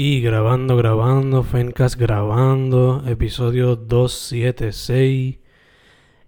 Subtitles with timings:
[0.00, 5.38] Y grabando, grabando, Fencast grabando, episodio 276.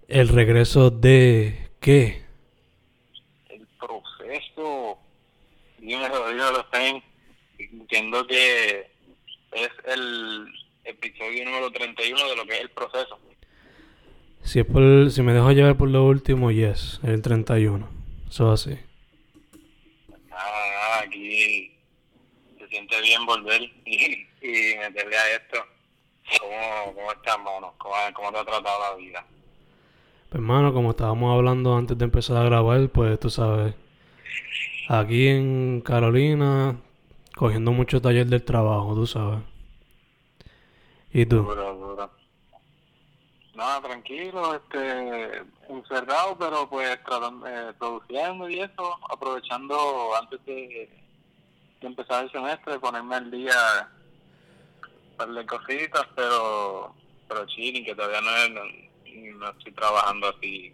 [0.09, 1.69] El regreso de.
[1.79, 2.21] ¿Qué?
[3.47, 4.99] El proceso.
[5.77, 7.01] Dímelo, dímelo, Fen.
[7.59, 8.91] Entiendo que
[9.53, 10.53] es el
[10.83, 13.19] episodio número 31 de lo que es el proceso.
[14.43, 17.87] Si, es por, si me dejo llevar por lo último, yes, el 31.
[18.29, 18.77] Eso así.
[20.27, 21.71] Nada, nada, aquí
[22.71, 25.57] siente bien volver y, y meterle a esto.
[26.39, 27.73] ¿Cómo, cómo estás, mano?
[27.77, 29.25] ¿Cómo, ¿Cómo te ha tratado la vida?
[30.29, 33.75] Pues, hermano, como estábamos hablando antes de empezar a grabar, pues tú sabes.
[34.87, 36.77] Aquí en Carolina,
[37.35, 39.39] cogiendo mucho taller del trabajo, tú sabes.
[41.11, 41.43] ¿Y tú?
[41.43, 42.09] Duro, duro.
[43.53, 50.89] Nada, tranquilo, este, encerrado, pero pues tratando, eh, produciendo y eso, aprovechando antes de,
[51.81, 53.89] de empezar el semestre, ponerme al día
[55.17, 56.95] par de cositas, pero,
[57.27, 60.73] pero chilling, que todavía no, es- no, no estoy trabajando así.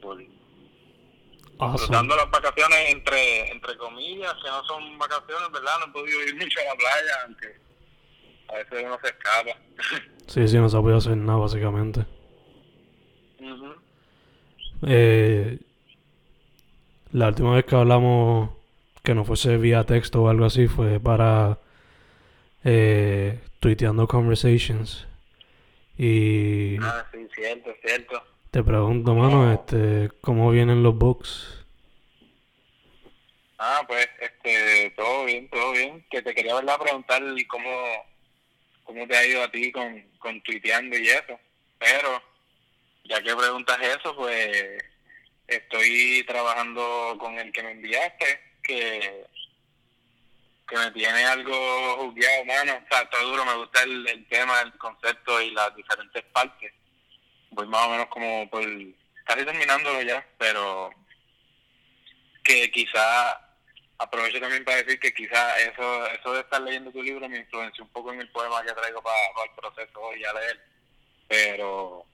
[0.00, 0.22] full.
[1.58, 1.72] Awesome.
[1.78, 5.72] Disfrutando las vacaciones entre, entre comillas, que no son vacaciones, ¿verdad?
[5.80, 7.56] No he podido ir mucho a la playa, aunque
[8.48, 9.56] a veces uno se escapa.
[10.28, 12.06] Sí, sí, no se ha podido hacer nada, básicamente.
[14.86, 15.58] Eh,
[17.12, 18.50] la última vez que hablamos,
[19.02, 21.58] que no fuese vía texto o algo así, fue para
[22.64, 25.06] eh, tuiteando conversations.
[25.98, 28.22] Y Ah, sí, cierto, cierto.
[28.50, 31.64] te pregunto, mano, este, ¿cómo vienen los books?
[33.58, 36.04] Ah, pues, este, todo bien, todo bien.
[36.10, 36.78] Que te quería, ¿verdad?
[36.80, 37.70] Preguntar cómo,
[38.84, 41.38] cómo te ha ido a ti con, con tuiteando y eso.
[41.78, 42.20] Pero,
[43.04, 44.82] ya que preguntas eso, pues,
[45.46, 49.26] estoy trabajando con el que me enviaste, que,
[50.68, 52.80] que me tiene algo jugueado, mano.
[52.84, 56.72] O sea, está duro, me gusta el, el tema, el concepto y las diferentes partes.
[57.50, 58.64] Voy más o menos como por,
[59.24, 60.90] casi terminándolo ya, pero
[62.42, 63.40] que quizá
[63.98, 67.84] aprovecho también para decir que quizá eso eso de estar leyendo tu libro me influenció
[67.84, 70.60] un poco en el poema que traigo para, el proceso hoy a leer
[71.28, 72.04] pero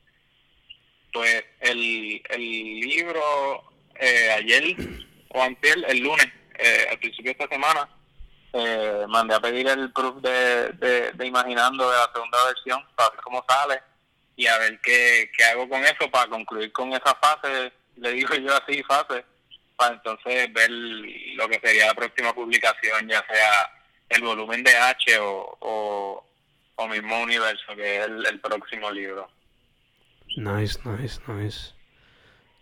[1.13, 4.77] pues el, el libro eh, ayer
[5.31, 6.27] o antes el lunes
[6.59, 7.89] eh, al principio de esta semana
[8.53, 10.69] eh, mandé a pedir el proof de,
[11.15, 13.81] de, Imaginando de la segunda versión para ver cómo sale
[14.37, 18.35] y a ver qué, qué hago con eso para concluir con esa fase, le digo
[18.37, 19.25] yo así, fase,
[19.77, 23.71] para entonces ver lo que sería la próxima publicación, ya sea
[24.09, 26.25] el volumen de H o, o,
[26.77, 29.29] o mismo universo, que es el, el próximo libro.
[30.37, 31.75] Nice, nice, nice.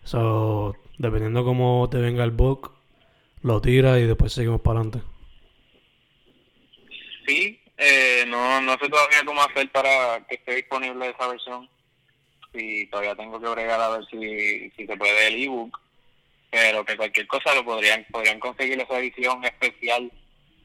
[0.04, 2.75] So, dependiendo cómo te venga el book,
[3.46, 5.06] lo tiras y después seguimos para adelante.
[7.24, 11.68] Sí, eh, no, no sé todavía cómo hacer para que esté disponible esa versión.
[12.52, 15.78] Y todavía tengo que bregar a ver si, si se puede el ebook.
[16.50, 20.10] Pero que cualquier cosa lo podrían podrían conseguir esa edición especial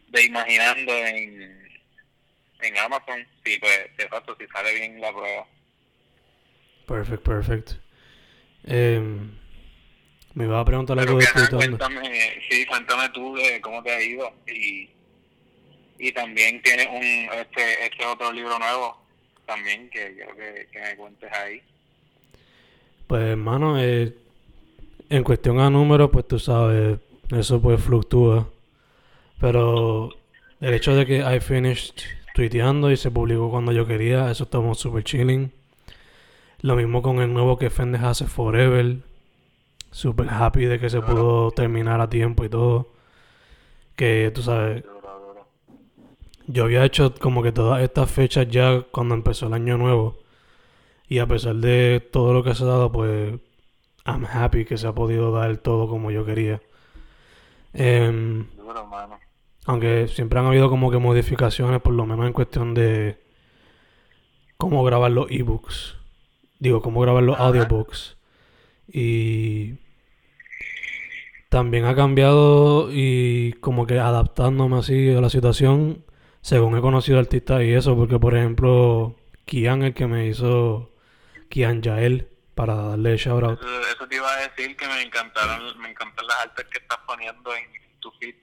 [0.08, 1.69] de Imaginando en,
[2.62, 3.28] en Amazon.
[3.46, 5.46] Sí, pues, de facto, si sale bien la prueba.
[6.88, 7.72] Perfect, perfect.
[8.63, 9.41] Em,
[10.34, 11.78] me iba a preguntar algo de tuiteando.
[11.78, 14.31] cuéntame, sí, cuéntame tú de cómo te ha ido.
[14.47, 14.90] Y,
[16.00, 18.97] y también tienes un este este otro libro nuevo
[19.46, 21.62] también que quiero que, que me cuentes ahí.
[23.08, 24.16] Pues, hermano, eh,
[25.09, 26.98] en cuestión a números, pues tú sabes,
[27.36, 28.48] eso pues fluctúa.
[29.40, 30.09] Pero
[30.62, 31.96] el hecho de que I finished
[32.34, 35.52] tuiteando y se publicó cuando yo quería, eso estamos super chilling.
[36.62, 38.98] Lo mismo con el nuevo que Fendes hace Forever.
[39.91, 42.94] Super happy de que se pudo terminar a tiempo y todo.
[43.96, 44.84] Que tú sabes,
[46.47, 50.18] yo había hecho como que todas estas fechas ya cuando empezó el año nuevo.
[51.07, 53.34] Y a pesar de todo lo que se ha dado, pues
[54.06, 56.62] I'm happy que se ha podido dar todo como yo quería.
[57.74, 58.47] Em,
[59.66, 63.21] aunque siempre han habido como que modificaciones, por lo menos en cuestión de
[64.57, 65.98] cómo grabar los ebooks.
[66.60, 68.18] Digo, cómo grabar los audiobooks.
[68.88, 69.75] Y
[71.51, 76.06] también ha cambiado y como que adaptándome así a la situación
[76.39, 80.92] según he conocido artistas y eso, porque por ejemplo, Kian, el que me hizo
[81.50, 83.59] Kian Yael, para darle shout out.
[83.59, 87.00] Eso, eso te iba a decir que me encantaron, me encantan las artes que estás
[87.06, 87.63] poniendo en
[88.00, 88.36] tu feed.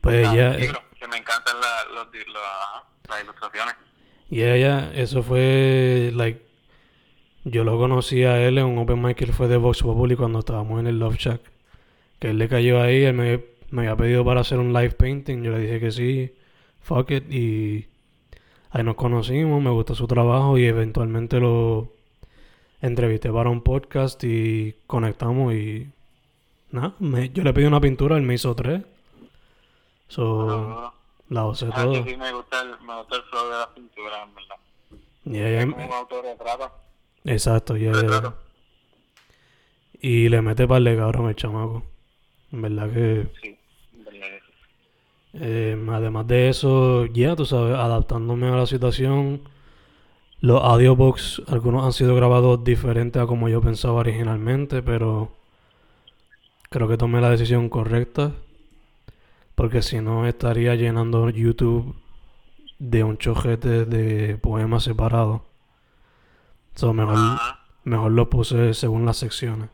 [0.00, 2.06] Pues Ah, ella, libro, que me encantan la- los,
[3.08, 3.74] las ilustraciones.
[4.30, 6.40] Y ella, eso fue, like,
[7.42, 10.14] yo lo conocí a él en un open mic que él fue de Vox Populi
[10.14, 11.53] cuando estábamos en el Love Shack.
[12.24, 15.42] Que él le cayó ahí, él me, me había pedido para hacer un live painting,
[15.42, 16.34] yo le dije que sí,
[16.80, 17.30] fuck it.
[17.30, 17.86] Y
[18.70, 21.92] ahí nos conocimos, me gustó su trabajo y eventualmente lo
[22.80, 25.86] entrevisté para un podcast y conectamos y
[26.70, 28.80] nada, yo le pedí una pintura, él me hizo tres.
[30.08, 30.94] So, Bueno,
[31.28, 34.22] la usé ah, que sí me gusta el, me gusta el flow de la pintura,
[34.22, 34.56] en verdad.
[35.26, 36.70] Y ella- Es como un autorretrato.
[37.24, 38.34] exacto, y ella- Retrato.
[40.00, 41.82] y le mete par de cabrón el chamaco.
[42.60, 43.58] Verdad que Sí,
[43.92, 44.52] verdad que sí.
[45.34, 49.42] Eh, además de eso, ya tú sabes, adaptándome a la situación,
[50.40, 55.32] los audiobooks, algunos han sido grabados diferentes a como yo pensaba originalmente, pero
[56.70, 58.32] creo que tomé la decisión correcta,
[59.54, 61.96] porque si no estaría llenando YouTube
[62.78, 65.42] de un chojete de poemas separados.
[66.74, 67.38] So, mejor,
[67.84, 69.70] mejor lo puse según las secciones.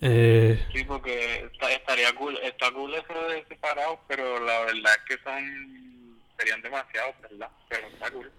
[0.00, 5.16] Eh, Sí, porque está- estaría cool, está cool eso de separados, pero la verdad es
[5.16, 7.48] que son, serían demasiados, ¿verdad?
[7.68, 8.30] Pero está cool.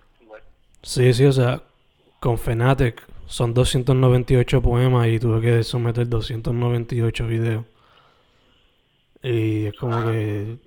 [0.82, 1.64] Sí, sí, o sea,
[2.20, 7.66] con Fnatic son 298 poemas y tuve que someter 298 videos.
[9.24, 10.58] Y es como que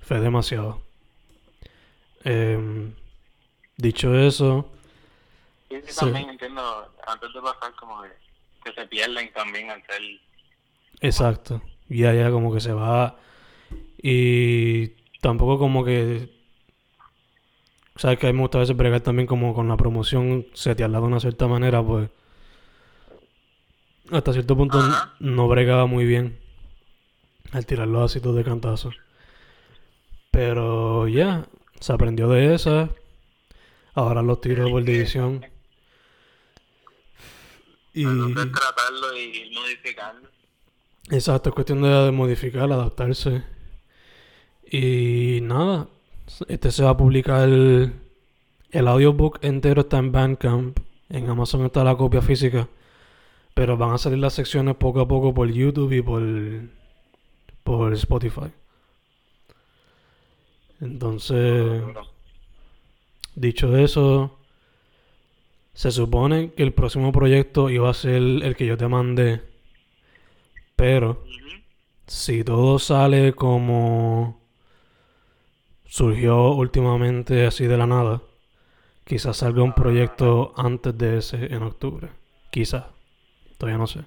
[0.00, 0.82] fue demasiado.
[2.24, 2.92] Em,
[3.76, 4.70] dicho eso,
[5.68, 6.00] Sí, sí, Sí.
[6.00, 8.08] también entiendo, antes de pasar como que,
[8.64, 10.02] que se pierden también al ser...
[11.00, 13.18] exacto, ya ya como que se va
[14.02, 14.88] y
[15.20, 16.30] tampoco como que
[17.96, 21.00] sabes que a mí me gusta a veces bregar también como con la promoción setearla
[21.00, 22.08] de una cierta manera, pues
[24.10, 25.14] hasta cierto punto Ajá.
[25.20, 26.38] no bregaba muy bien
[27.52, 28.90] al tirar los ácidos de cantazo.
[30.30, 31.46] Pero ya,
[31.80, 32.90] se aprendió de esa.
[33.94, 35.44] Ahora los tiro por división.
[37.92, 40.28] Y Entonces tratarlo y modificarlo.
[41.10, 43.42] exacto, es cuestión de modificar, adaptarse.
[44.70, 45.88] Y nada,
[46.48, 47.92] este se va a publicar el,
[48.70, 50.78] el audiobook entero está en Bandcamp.
[51.08, 52.68] En Amazon está la copia física.
[53.54, 56.22] Pero van a salir las secciones poco a poco por YouTube y por,
[57.64, 58.52] por Spotify.
[60.80, 61.82] Entonces,
[63.34, 64.38] dicho eso,
[65.80, 69.40] se supone que el próximo proyecto iba a ser el que yo te mandé.
[70.76, 71.24] Pero
[72.06, 74.42] si todo sale como
[75.86, 78.20] surgió últimamente así de la nada,
[79.06, 82.10] quizás salga un proyecto antes de ese en octubre.
[82.50, 82.84] Quizás.
[83.56, 84.00] Todavía no sé.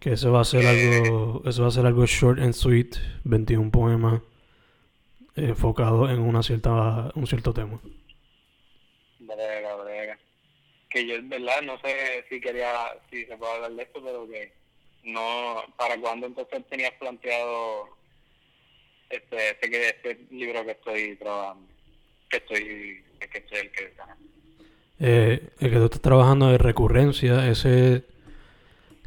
[0.00, 3.70] Que ese va a ser algo, eso va a ser algo short and sweet, 21
[3.70, 4.22] poemas
[5.36, 7.78] enfocado en una cierta, un cierto tema.
[10.94, 12.70] Que yo en verdad no sé si quería,
[13.10, 14.52] si se puede hablar de esto, pero que
[15.02, 17.88] no, ¿para cuándo entonces tenías planteado
[19.10, 21.66] este, este, este libro que estoy trabajando?
[22.30, 24.16] Que estoy, que estoy el que está.
[25.00, 28.04] Eh, el que tú estás trabajando de recurrencia, ese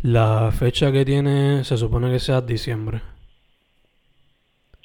[0.02, 3.02] la fecha que tiene se supone que sea diciembre.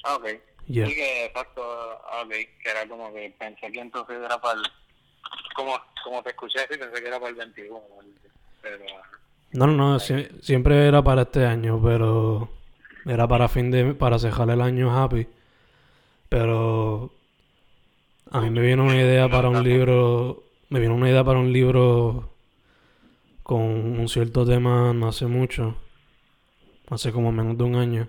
[0.05, 0.27] Ah, ok.
[0.65, 4.65] Sí que exacto, ah, ok, que era como que pensé que entonces era para el,
[5.55, 5.73] como,
[6.03, 7.79] como te escuché así, pensé que era para el 21,
[8.61, 8.85] pero
[9.53, 12.49] No, no, no, sie- siempre era para este año, pero
[13.05, 15.27] era para fin de, para cerrar el año happy.
[16.29, 17.11] Pero
[18.31, 21.51] a mí me vino una idea para un libro, me vino una idea para un
[21.53, 22.29] libro
[23.43, 25.75] con un cierto tema no hace mucho,
[26.89, 28.07] hace como menos de un año.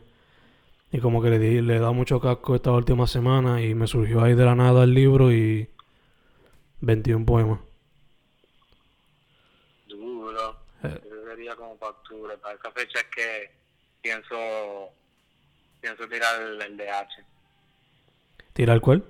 [0.92, 3.86] Y como que le di, le he dado mucho casco esta última semana y me
[3.88, 5.68] surgió ahí de la nada el libro y
[6.84, 7.58] 21 poemas.
[9.88, 10.56] duro.
[10.82, 11.00] Eh.
[11.08, 13.50] Yo sería como para octubre, para esa fecha es que
[14.02, 14.90] pienso,
[15.80, 17.22] pienso tirar el, el de H.
[18.52, 19.04] ¿Tirar cuál?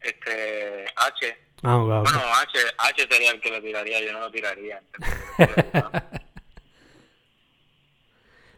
[0.00, 2.02] Este, H, Ah, ok, ok.
[2.04, 4.82] bueno, H, H sería el que lo tiraría, yo no lo tiraría.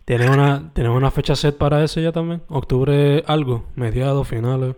[0.05, 2.43] ¿Tienes una, ¿Tienes una fecha set para ese ya también?
[2.49, 3.69] ¿Octubre algo?
[3.77, 4.29] ¿Mediados?
[4.29, 4.75] ¿Finales?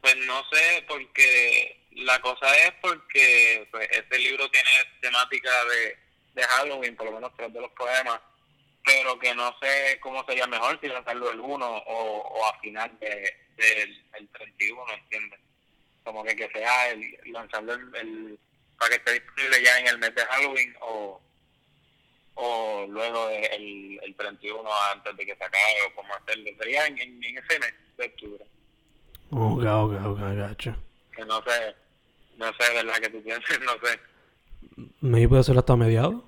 [0.00, 4.68] Pues no sé, porque la cosa es porque pues, este libro tiene
[5.00, 5.96] temática de,
[6.34, 8.20] de Halloween, por lo menos tres de los poemas,
[8.84, 12.98] pero que no sé cómo sería mejor si lanzarlo el 1 o, o a final
[12.98, 15.40] de, del el 31, ¿entiendes?
[16.04, 18.38] Como que que sea el lanzarlo el, el-
[18.78, 21.22] para que esté disponible ya en el mes de Halloween o,
[22.34, 26.50] o luego de- el, el 31 antes de que se acabe o cómo hacerlo.
[26.58, 28.44] Sería en, en, en ese mes de octubre
[29.30, 30.76] Ok, ok, ok, gacho.
[31.14, 31.74] que no sé,
[32.36, 32.98] no sé, ¿verdad?
[33.00, 34.00] Que tú pienses, no sé.
[35.00, 36.22] ¿Me puede ser hasta mediados?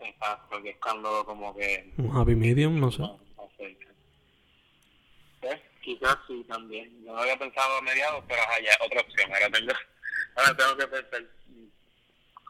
[0.00, 1.92] Exacto, que es cuando como que...
[1.98, 3.02] Un happy medium, no sé.
[3.02, 3.18] no
[3.56, 3.76] sé.
[5.40, 7.04] Pues, quizás sí también.
[7.04, 9.32] No había pensado a mediados, pero ya otra opción.
[9.32, 9.72] Ahora tengo,
[10.36, 11.24] ahora tengo que pensar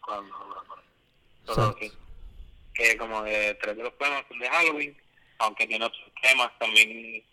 [0.04, 0.34] cuando...
[1.46, 1.92] Pero sí,
[2.74, 4.96] que como de tres de los poemas son de Halloween,
[5.38, 7.24] aunque tiene otros temas también.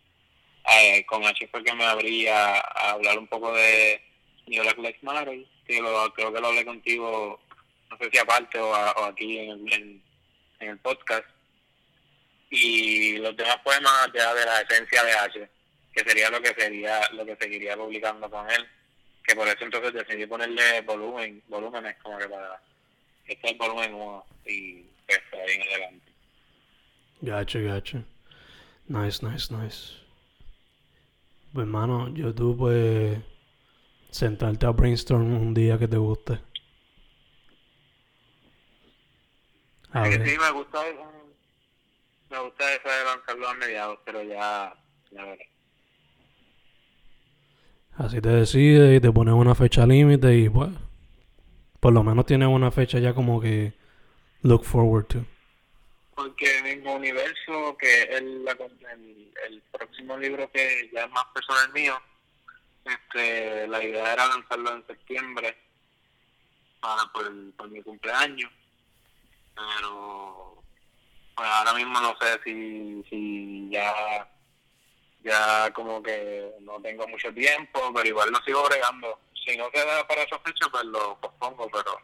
[0.73, 4.01] Eh, con H fue que me abría a hablar un poco de
[4.47, 7.39] New Black Lives Matter, que lo, creo que lo hablé contigo,
[7.89, 10.03] no sé si aparte o, a- o aquí en, en,
[10.59, 11.25] en el podcast.
[12.49, 15.49] Y los demás poemas ya de la esencia de H,
[15.93, 18.65] que sería lo que sería lo que seguiría publicando con él,
[19.23, 22.61] que por eso entonces decidí ponerle volumen, volúmenes como que para
[23.25, 26.11] este es el volumen 1 y pues de ahí en adelante.
[27.19, 28.03] Gacho, gacho.
[28.87, 29.95] Nice, nice, nice.
[31.53, 33.17] Pues, hermano, yo tú pues
[34.11, 36.39] sentarte a brainstorm un día que te guste.
[39.91, 40.27] A ver.
[40.27, 40.79] sí, me gusta,
[42.29, 44.73] me gusta eso de lanzarlo a mediados, pero ya,
[45.11, 45.49] ya veré.
[47.93, 50.69] Así te decides y te pones una fecha límite y pues
[51.79, 53.73] por lo menos tienes una fecha ya como que
[54.41, 55.25] look forward to.
[56.17, 61.25] Porque en mi universo, que es el, el, el próximo libro que ya es más
[61.25, 62.01] personal mío,
[62.83, 65.55] este, la idea era lanzarlo en septiembre
[66.79, 68.51] para por, por mi cumpleaños,
[69.55, 70.63] pero
[71.35, 74.27] pues ahora mismo no sé si, si ya
[75.23, 79.19] ya como que no tengo mucho tiempo, pero igual lo sigo bregando.
[79.45, 81.99] Si no se da para esa fecha, pues lo pospongo, pero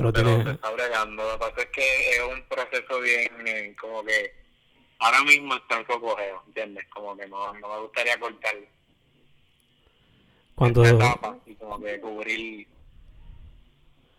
[0.00, 0.54] Pero pero se tienes...
[0.54, 1.22] está bregando.
[1.22, 4.34] Lo que pasa es que es un proceso bien, como que
[4.98, 6.86] ahora mismo está en cogeo, ¿entiendes?
[6.88, 8.56] Como que no, no me gustaría cortar
[10.54, 12.66] ¿Cuánto, esta etapa y como que cubrir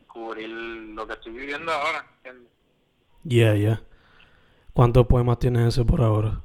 [0.08, 2.52] cubrir lo que estoy viviendo ahora, ¿entiendes?
[3.24, 3.82] yeah, yeah.
[4.74, 6.42] ¿Cuántos poemas tienes ese por ahora?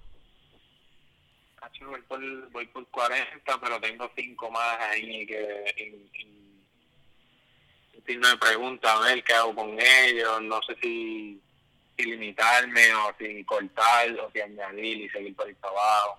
[1.86, 6.45] Voy por, voy por 40, pero tengo cinco más ahí que en, en,
[8.06, 11.40] si me pregunta a ver qué hago con ellos, no sé si,
[11.96, 16.18] si limitarme o si cortar o si añadir y seguir por ahí para abajo.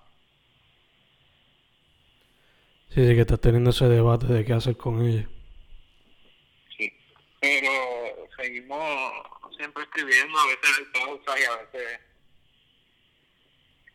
[2.90, 5.28] Sí, sí, que estás teniendo ese debate de qué hacer con ella.
[6.78, 6.92] Sí.
[7.40, 7.72] Pero
[8.36, 9.14] seguimos
[9.58, 12.00] siempre escribiendo, a veces pausa y a veces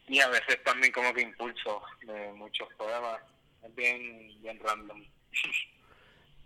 [0.08, 3.20] y a veces también como que impulso de muchos poemas.
[3.62, 5.02] Es bien, bien random.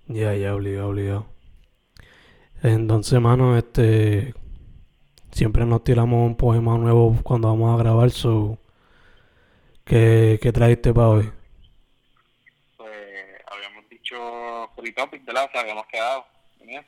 [0.09, 1.36] Ya, ya, obligado, obligado.
[2.63, 4.35] Entonces, mano, este...
[5.33, 8.59] Siempre nos tiramos un poema nuevo cuando vamos a grabar, so...
[9.85, 11.33] ¿Qué, qué trajiste para hoy?
[12.77, 12.91] pues
[13.47, 15.45] habíamos dicho free topic, ¿verdad?
[15.45, 16.27] O sea, habíamos quedado
[16.61, 16.85] en.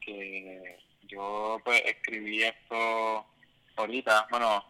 [0.00, 3.24] Que yo pues escribí esto
[3.76, 4.64] ahorita, bueno,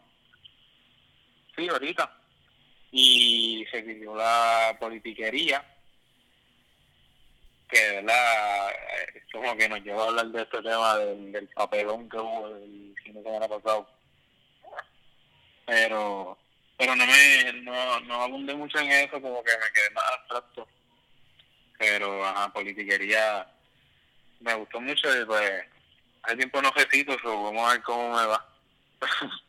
[1.57, 2.19] sí, ahorita.
[2.93, 5.65] Y se titula Politiquería,
[7.73, 8.71] que verdad
[9.15, 12.95] es como que nos llevó a hablar de este tema del, papelón que hubo el
[13.03, 13.89] fin de semana pasado.
[15.67, 16.39] Pero
[16.77, 20.69] pero no me no, no abundé mucho en eso como que me quedé más abstracto.
[21.79, 23.47] Pero ajá politiquería
[24.41, 25.65] me gustó mucho y pues
[26.25, 28.47] hay tiempo no recito so vamos a ver cómo me va.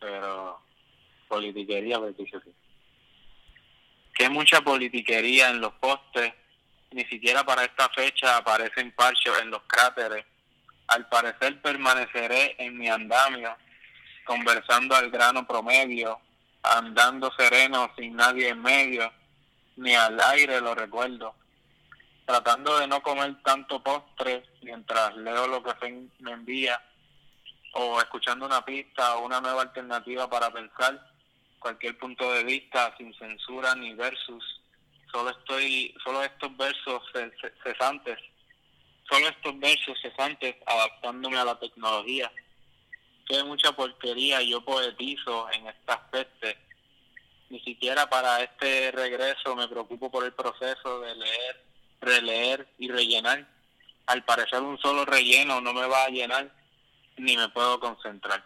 [0.00, 0.60] Pero
[1.28, 2.30] politiquería sí
[4.14, 6.34] que mucha politiquería en los postes
[6.92, 10.24] ni siquiera para esta fecha aparecen parchos en los cráteres.
[10.88, 13.56] Al parecer permaneceré en mi andamio
[14.24, 16.20] conversando al grano promedio,
[16.62, 19.12] andando sereno sin nadie en medio,
[19.76, 21.34] ni al aire lo recuerdo,
[22.26, 26.80] tratando de no comer tanto postre mientras leo lo que se me envía,
[27.72, 31.10] o escuchando una pista o una nueva alternativa para pensar,
[31.58, 34.60] cualquier punto de vista sin censura ni versus,
[35.12, 38.18] solo estoy, solo estos versos ce- ce- cesantes,
[39.08, 42.30] solo estos versos cesantes adaptándome a la tecnología
[43.26, 46.56] que mucha porquería yo poetizo en estas pestes.
[47.48, 51.64] Ni siquiera para este regreso me preocupo por el proceso de leer,
[52.00, 53.46] releer y rellenar.
[54.06, 56.50] Al parecer un solo relleno no me va a llenar
[57.18, 58.44] ni me puedo concentrar.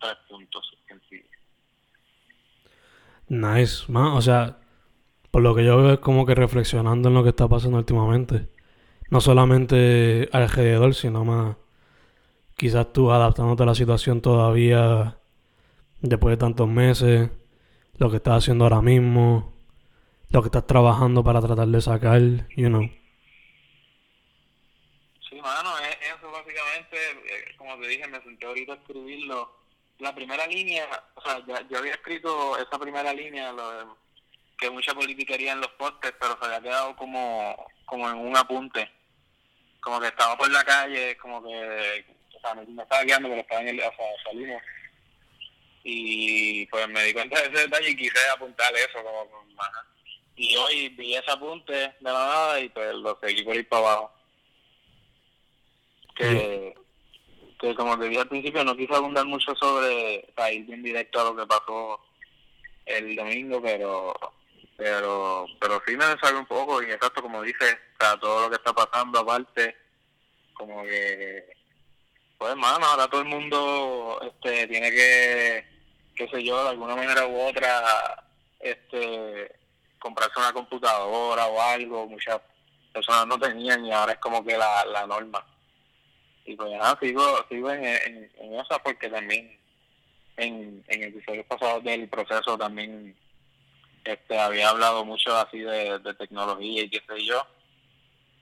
[0.00, 1.30] Tres puntos sencillos.
[3.28, 4.12] Nice, man.
[4.12, 4.56] O sea,
[5.32, 8.48] por lo que yo veo es como que reflexionando en lo que está pasando últimamente.
[9.10, 11.56] No solamente alrededor, sino más
[12.56, 15.18] quizás tú adaptándote a la situación todavía
[16.02, 17.30] después de tantos meses,
[17.96, 19.54] lo que estás haciendo ahora mismo,
[20.28, 22.20] lo que estás trabajando para tratar de sacar,
[22.54, 22.82] you know.
[25.42, 29.50] mano, eso básicamente, eh, como te dije, me senté ahorita a escribirlo.
[29.98, 34.01] La primera línea, o sea, yo había escrito esa primera línea, lo
[34.62, 38.88] que mucha politiquería en los postes, pero se había quedado como, como en un apunte.
[39.80, 42.04] Como que estaba por la calle, como que,
[42.36, 44.62] o sea, me, estaba guiando, pero estaba en el, o sea, salimos.
[45.82, 49.52] Y pues me di cuenta de ese detalle y quise apuntar eso como, como
[50.36, 53.82] y hoy vi ese apunte de la nada y pues lo seguí por ir para
[53.82, 54.12] abajo.
[56.14, 56.74] Que,
[57.60, 61.20] que como te dije al principio, no quise abundar mucho sobre, para ir bien directo
[61.20, 62.00] a lo que pasó
[62.86, 64.14] el domingo, pero
[64.82, 68.56] pero pero sí me sabe un poco y exacto como dice, o todo lo que
[68.56, 69.76] está pasando aparte,
[70.54, 71.44] como que,
[72.36, 75.64] pues hermano, ahora todo el mundo este tiene que,
[76.16, 78.24] qué sé yo, de alguna manera u otra,
[78.58, 79.54] este
[80.00, 82.40] comprarse una computadora o algo, muchas
[82.92, 85.46] personas no tenían y ahora es como que la, la norma.
[86.44, 89.56] Y pues nada, sigo, sigo en, en, esa porque también
[90.36, 93.16] en, en episodios pasados del proceso también
[94.04, 97.46] este había hablado mucho así de, de tecnología y qué sé yo.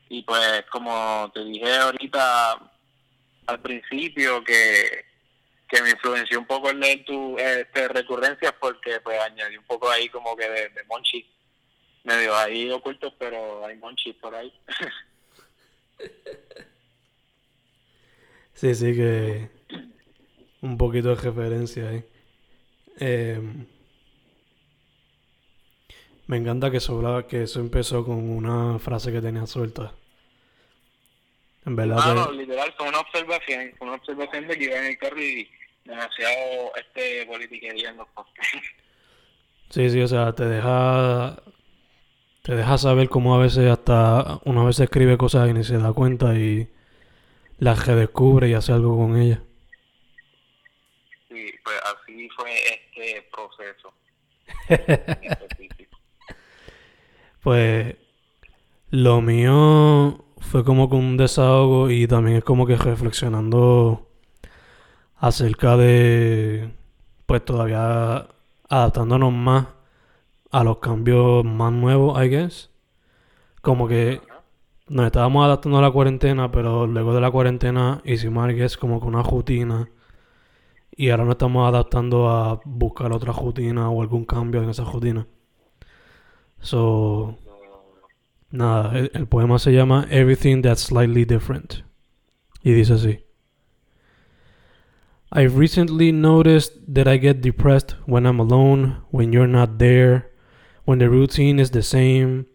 [0.08, 2.58] Y pues como te dije ahorita
[3.46, 5.08] al principio que
[5.68, 9.88] que me influenció un poco el leer tu este, recurrencias porque pues añadí un poco
[9.88, 11.24] ahí como que de, de Monchi
[12.04, 14.52] medio ahí ocultos, pero hay monchis por ahí.
[18.54, 19.50] sí, sí que
[20.62, 22.04] un poquito de referencia ahí.
[22.98, 23.66] Em,
[26.30, 29.92] me encanta que eso, que eso empezó con una frase que tenía suelta.
[31.66, 32.14] En verdad.
[32.14, 35.50] No, literal, fue una observación, fue una observación de que iba en el carro y
[35.84, 38.46] demasiado este politiquería en los postes.
[39.70, 41.42] Sí, sí, o sea, te deja
[42.42, 45.92] te deja saber cómo a veces hasta una vez escribe cosas y ni se da
[45.92, 46.68] cuenta y
[47.58, 49.40] las redescubre y hace algo con ellas.
[51.28, 53.92] Sí, pues así fue este proceso.
[57.42, 57.96] pues
[58.90, 64.08] lo mío fue como con un desahogo y también es como que reflexionando
[65.16, 66.72] acerca de
[67.26, 68.28] pues todavía
[68.68, 69.66] adaptándonos más
[70.50, 72.70] a los cambios más nuevos, I guess.
[73.62, 74.20] Como que
[74.88, 79.00] nos estábamos adaptando a la cuarentena, pero luego de la cuarentena hicimos, I guess, como
[79.00, 79.88] que una rutina.
[80.90, 85.26] Y ahora nos estamos adaptando a buscar otra rutina o algún cambio en esa rutina.
[86.60, 87.36] So,
[88.50, 91.82] nada, el, el poema se llama Everything That's Slightly Different.
[92.62, 93.22] Y dice así.
[95.32, 100.30] I've recently noticed that I get depressed when I'm alone, when you're not there,
[100.84, 102.46] when the routine is the same.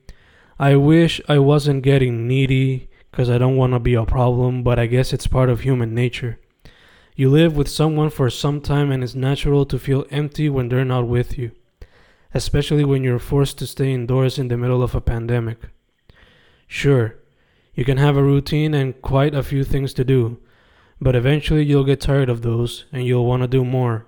[0.60, 4.78] I wish I wasn't getting needy because I don't want to be a problem, but
[4.78, 6.38] I guess it's part of human nature.
[7.16, 10.84] You live with someone for some time and it's natural to feel empty when they're
[10.84, 11.52] not with you,
[12.36, 15.58] especially when you're forced to stay indoors in the middle of a pandemic.
[16.68, 17.16] Sure,
[17.74, 20.38] you can have a routine and quite a few things to do,
[21.00, 24.06] but eventually you'll get tired of those and you'll want to do more,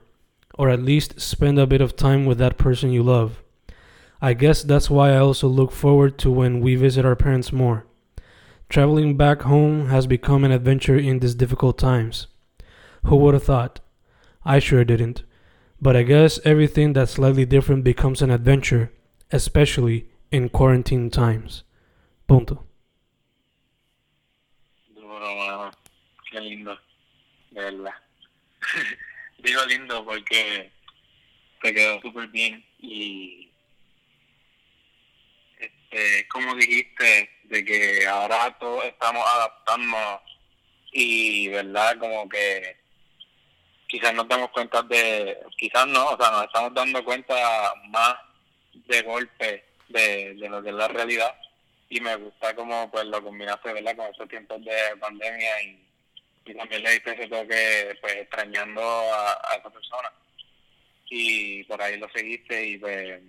[0.56, 3.42] or at least spend a bit of time with that person you love.
[4.22, 7.86] I guess that's why I also look forward to when we visit our parents more.
[8.68, 12.28] Traveling back home has become an adventure in these difficult times.
[13.06, 13.80] Who would have thought?
[14.44, 15.24] I sure didn't.
[15.80, 18.92] But I guess everything that's slightly different becomes an adventure,
[19.32, 21.64] especially in quarantine times.
[22.28, 22.64] Punto.
[24.96, 25.72] Duro,
[26.32, 26.76] Qué lindo.
[27.52, 27.94] De verdad.
[29.44, 30.72] Digo lindo porque
[31.62, 33.48] te quedó súper bien y
[35.92, 40.22] eh, como dijiste, de que ahora todos estamos adaptando
[40.92, 41.98] y, ¿verdad?
[41.98, 42.78] Como que
[43.88, 47.36] quizás nos damos cuenta de, quizás no, o sea, nos estamos dando cuenta
[47.90, 48.16] más
[48.74, 51.36] de golpe de, lo que es la realidad
[51.90, 53.96] y me gusta como pues lo combinaste, ¿verdad?
[53.96, 55.84] Con esos tiempos de pandemia y,
[56.56, 60.10] también le diste ese toque pues extrañando a, a esa persona
[61.10, 63.22] y por ahí lo seguiste y pues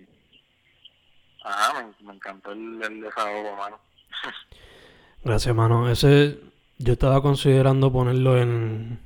[1.43, 3.79] Ajá, me, encantó el, el desahogo, mano.
[5.23, 5.89] Gracias, mano.
[5.89, 6.37] Ese
[6.77, 8.99] yo estaba considerando ponerlo en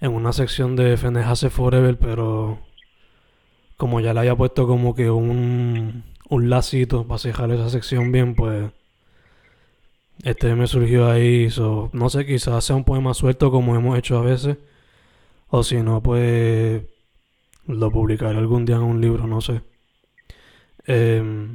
[0.00, 2.58] en una sección de Fendejase Forever, pero
[3.76, 8.34] como ya le había puesto como que un, un lacito para cerrar esa sección bien,
[8.34, 8.70] pues
[10.24, 11.50] este me surgió ahí.
[11.50, 14.58] So, no sé, quizás sea un poema suelto como hemos hecho a veces.
[15.48, 16.82] O si no, pues
[17.66, 19.62] lo publicaré algún día en un libro, no sé.
[20.86, 21.48] Eh,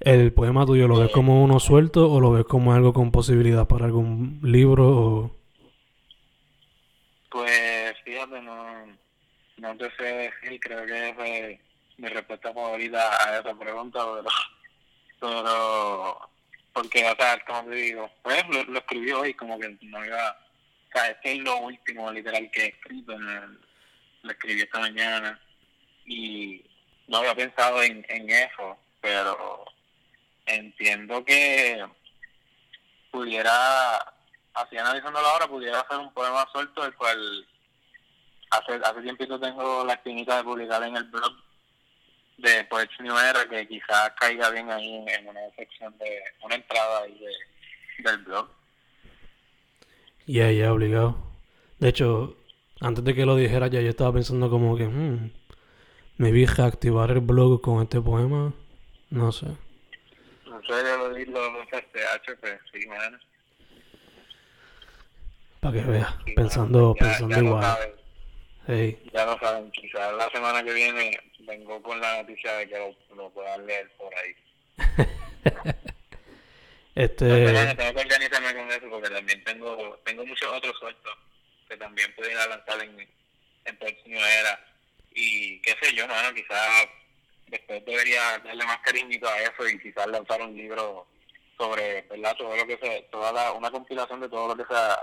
[0.00, 3.66] ¿El poema tuyo lo ves como uno suelto o lo ves como algo con posibilidad
[3.66, 5.37] para algún libro o...
[7.30, 8.86] Pues fíjate, no,
[9.58, 11.60] no te sé decir, creo que es
[11.98, 14.28] mi respuesta favorita a esa pregunta, pero,
[15.20, 16.30] pero
[16.72, 20.30] porque, o sea, como te digo, pues lo, lo escribí hoy, como que no iba,
[20.88, 23.58] o sea, es lo último literal que he escrito, el-
[24.22, 25.38] lo escribí esta mañana
[26.06, 26.64] y
[27.08, 29.64] no había pensado en, en eso, pero
[30.46, 31.84] entiendo que
[33.10, 33.98] pudiera,
[34.62, 37.46] así analizándolo ahora, pudiera hacer un poema suelto, el cual
[38.50, 41.32] hace, hace tiempito tengo la espinita de publicar en el blog
[42.38, 46.54] de Poets New Era, que quizás caiga bien ahí en, en una sección de, una
[46.54, 48.48] entrada ahí de, del blog.
[50.26, 51.16] Ya, ya, obligado.
[51.78, 52.36] De hecho,
[52.80, 54.86] antes de que lo dijera ya yo estaba pensando como que...
[54.86, 55.30] hmm,
[56.18, 58.52] me vi reactivar el blog con este poema.
[59.10, 59.46] No sé.
[60.46, 63.18] No sé, lo los dos STH, pues sí, man.
[65.60, 66.14] Para que veas.
[66.36, 67.62] Pensando, ya- pensando ya igual.
[67.62, 67.92] saben,
[68.70, 69.02] Hey.
[69.14, 72.94] ya lo saben, quizás la semana que viene vengo con la noticia de que lo,
[73.16, 74.34] lo puedan leer por ahí.
[76.94, 77.26] Este...
[77.76, 81.12] Tengo que organizarme con eso porque también tengo tengo muchos otros sueltos
[81.68, 83.08] que también pudiera lanzar en,
[83.66, 84.58] en próximo era
[85.14, 86.88] y qué sé yo, mano, quizás
[87.46, 91.06] después debería darle más cariñito a eso y quizás lanzar un libro
[91.56, 92.34] sobre, ¿verdad?
[92.36, 94.98] Todo lo que se, toda la, una compilación de todo lo que se ha,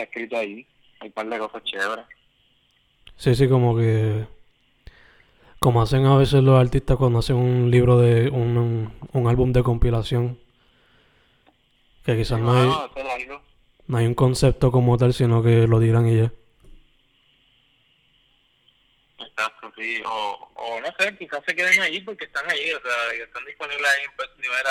[0.00, 0.66] ha escrito ahí.
[1.00, 2.04] Hay un par de cosas chéveres.
[3.16, 4.26] Sí, sí, como que...
[5.58, 8.28] Como hacen a veces los artistas cuando hacen un libro de...
[8.28, 10.38] Un, un, un álbum de compilación.
[12.04, 13.42] Que quizás no hay, No, hacer algo.
[13.88, 16.32] no hay un concepto como tal, sino que lo dirán y ya.
[19.18, 20.02] Exacto, sí.
[20.06, 23.86] O, o no sé, quizás se queden allí porque están allí, o sea, están disponibles
[23.86, 24.70] ahí en Puerto Rivera.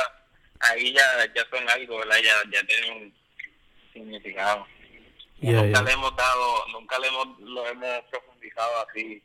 [0.62, 1.04] Ahí ya,
[1.36, 2.18] ya son algo, ¿verdad?
[2.24, 3.14] Ya, ya tienen un
[3.92, 4.66] significado.
[5.42, 9.22] Y nunca le hemos dado, nunca le hemos, lo hemos profundizado así,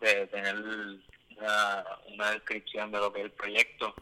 [0.00, 3.94] de tener una, una descripción de lo que es el proyecto.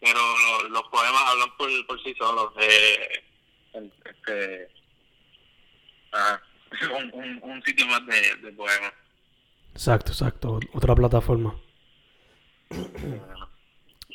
[0.00, 2.52] Pero lo- los poemas hablan por, por sí solos.
[2.60, 3.24] Eh,
[4.04, 4.68] este,
[6.12, 6.42] ajá,
[6.98, 8.92] un, un, un sitio más de, de poemas.
[9.72, 10.60] Exacto, exacto.
[10.72, 11.54] Otra plataforma.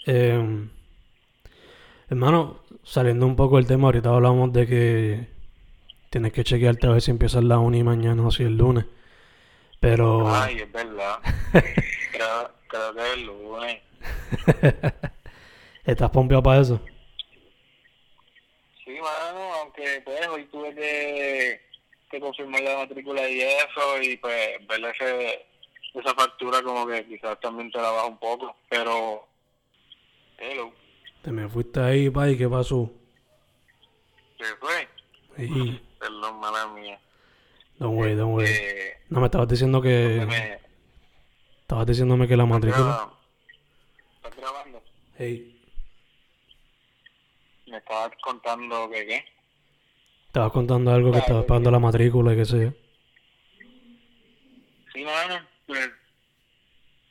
[0.05, 0.67] Eh,
[2.09, 5.27] hermano, saliendo un poco del tema, ahorita hablamos de que
[6.09, 8.85] tienes que chequearte a ver si empiezas la uni mañana o si el lunes.
[9.79, 11.19] Pero Ay, es verdad.
[11.51, 13.81] creo, creo que es el lunes.
[15.85, 16.79] ¿estás pompeado para eso?
[18.85, 21.61] Sí, mano, aunque pues hoy tuve que,
[22.11, 25.45] que confirmar la matrícula y eso, y pues ver ese,
[25.93, 29.25] esa factura como que quizás también te la baja un poco, pero...
[30.37, 30.71] Hello,
[31.21, 32.89] Te me fuiste ahí, pa, ¿y qué pasó?
[34.37, 34.87] ¿qué fue?
[35.37, 36.99] Y, Perdón, mala mía.
[37.77, 38.49] don't worry, don't worry.
[38.49, 40.25] Eh, No, me estabas diciendo que...
[40.27, 40.59] me-
[41.61, 43.11] Estabas diciéndome que la matrícula...
[44.15, 44.83] ¿Estás grabando?
[45.17, 45.55] Hey.
[47.67, 49.25] Me estabas contando que qué.
[50.27, 52.71] Estabas contando algo que estabas pagando la matrícula y qué sé yo.
[54.93, 55.89] Sí, mano, pues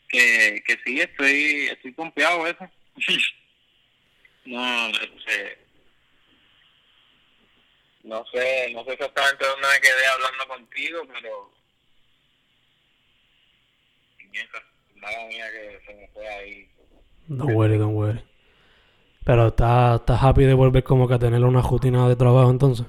[0.08, 2.68] que, que sí, estoy, estoy confiado eso.
[4.46, 5.58] no, este,
[8.04, 11.50] no sé, no sé exactamente dónde me quedé hablando contigo, pero
[14.96, 16.70] mala mía que se me fue ahí.
[17.28, 18.24] Don't worry, don't worry.
[19.24, 22.86] Pero estás estás happy de volver como que a tener una rutina de trabajo entonces.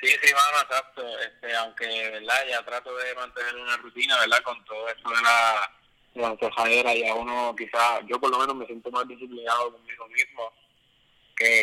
[0.00, 1.02] Sí, sí, mano, exacto.
[1.18, 2.46] Este, aunque, ¿verdad?
[2.48, 4.42] Ya trato de mantener una rutina, ¿verdad?
[4.42, 5.70] Con todo esto de la,
[6.14, 10.52] de la ya uno quizás, yo por lo menos me siento más disciplinado conmigo mismo,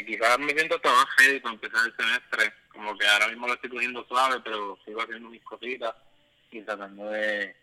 [0.06, 1.06] quizás me siento hasta más
[1.42, 5.30] para empezar el semestre, como que ahora mismo lo estoy cogiendo suave, pero sigo haciendo
[5.30, 5.96] mis cositas
[6.52, 7.56] y tratando de,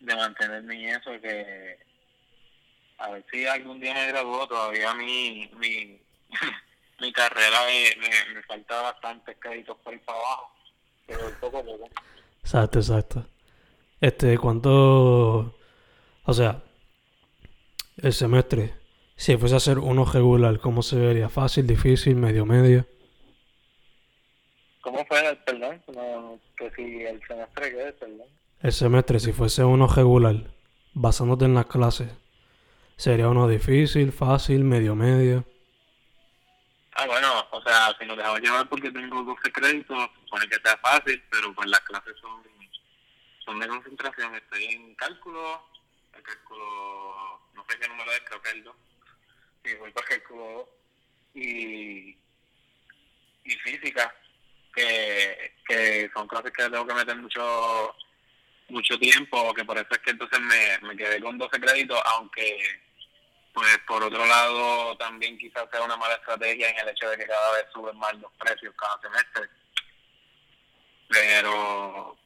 [0.00, 1.78] de mantenerme en eso, que
[2.98, 6.00] a ver si algún día me gradúo, todavía mi, mi,
[7.00, 10.50] mi carrera me, me, me falta bastantes créditos por ir para abajo,
[11.06, 11.90] pero poco a poco.
[12.40, 13.26] Exacto, exacto.
[14.00, 15.58] Este, ¿cuánto...
[16.26, 16.62] O sea,
[17.98, 18.74] el semestre,
[19.16, 21.28] si fuese a hacer uno regular, ¿cómo se vería?
[21.28, 22.86] ¿Fácil, difícil, medio, medio?
[24.80, 25.82] ¿Cómo fue el perdón?
[25.94, 28.28] No, que si el semestre que es, perdón.
[28.60, 30.34] El semestre, si fuese uno regular,
[30.92, 32.08] basándote en las clases,
[32.96, 35.44] ¿sería uno difícil, fácil, medio, medio?
[36.96, 40.76] Ah, bueno, o sea, si nos dejamos llevar porque tengo 12 créditos, supone que sea
[40.78, 42.42] fácil, pero pues las clases son,
[43.44, 44.34] son de concentración.
[44.36, 45.60] Estoy en cálculo,
[46.14, 48.76] el cálculo, no sé qué número es, creo que es el 2.
[49.64, 50.68] El cálculo
[51.34, 51.42] 2.
[51.42, 52.16] Y,
[53.44, 54.14] y física,
[54.74, 57.94] que, que son clases que tengo que meter mucho
[58.68, 62.58] mucho tiempo, que por eso es que entonces me, me quedé con 12 créditos, aunque
[63.52, 67.26] pues por otro lado también quizás sea una mala estrategia en el hecho de que
[67.26, 69.48] cada vez suben más los precios cada semestre.
[71.08, 72.16] Pero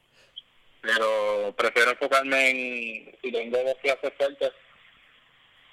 [0.81, 4.51] pero prefiero enfocarme en, si tengo dos clases fuertes,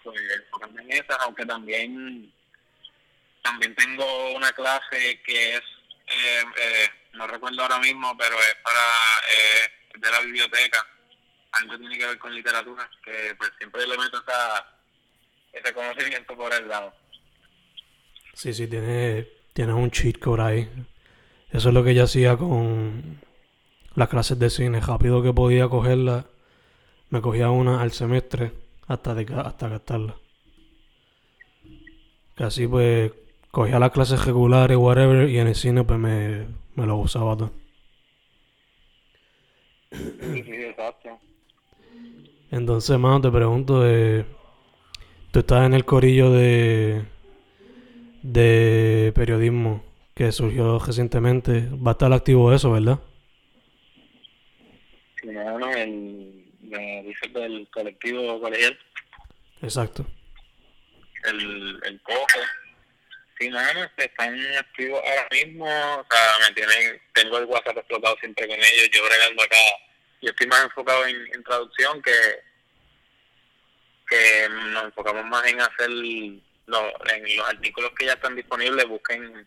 [0.06, 2.32] pues enfocarme en esas, aunque también
[3.42, 5.62] también tengo una clase que es,
[6.06, 10.84] eh, eh, no recuerdo ahora mismo, pero es para eh, de la biblioteca,
[11.52, 14.66] algo tiene que ver con literatura, que pues siempre le meto esa,
[15.52, 16.92] ese conocimiento por el lado.
[18.34, 20.70] Sí, sí, tiene, tiene un cheat code ahí.
[21.50, 23.20] Eso es lo que ella hacía con
[23.94, 24.80] las clases de cine.
[24.80, 26.26] Rápido que podía cogerla,
[27.10, 30.16] me cogía una al semestre hasta, de, hasta gastarla.
[32.34, 33.12] Casi pues
[33.50, 37.52] cogía las clases regulares, whatever, y en el cine pues me, me lo usaba todo.
[42.50, 44.24] Entonces, mano, te pregunto, eh,
[45.32, 47.04] tú estás en el corillo de,
[48.22, 49.82] de periodismo
[50.14, 51.68] que surgió recientemente.
[51.70, 53.00] Va a estar activo eso, ¿verdad?
[55.20, 55.66] Sí, mano,
[56.72, 58.78] el, dice del colectivo colegial.
[59.62, 60.06] Exacto.
[61.24, 62.40] El, el cojo.
[63.38, 63.50] Sí,
[63.96, 65.64] están activos ahora mismo.
[65.64, 68.90] O sea, me tienen, tengo el WhatsApp explotado siempre con ellos.
[68.92, 69.56] Yo bregando acá
[70.22, 72.12] yo estoy más enfocado en, traducción que,
[74.08, 79.46] que nos enfocamos más en hacer lo, en los artículos que ya están disponibles, busquen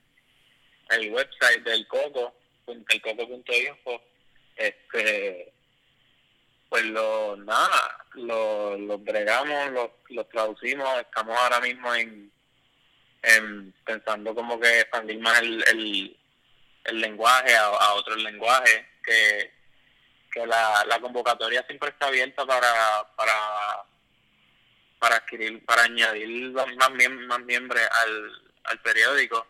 [0.91, 2.35] el website del Coco,
[2.67, 4.01] elcoco.info,
[4.55, 5.53] este
[6.69, 12.31] pues lo nada, lo, lo bregamos, lo, lo traducimos, estamos ahora mismo en,
[13.23, 16.17] en pensando como que expandir más el, el,
[16.85, 19.59] el lenguaje a, a otros lenguajes que
[20.31, 23.33] que la, la convocatoria siempre está abierta para para
[24.99, 26.91] para adquirir para añadir más,
[27.27, 29.47] más miembros al, al periódico.